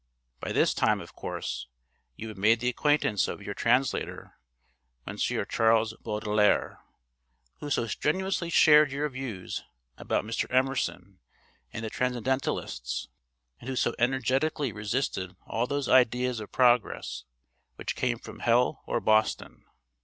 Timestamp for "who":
7.59-7.69, 13.69-13.75